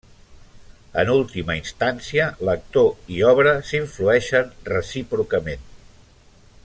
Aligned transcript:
En 1.01 1.11
última 1.15 1.57
instància, 1.59 2.25
lector 2.49 3.13
i 3.17 3.21
obra 3.33 3.53
s'influeixen 3.69 4.51
recíprocament. 4.71 5.69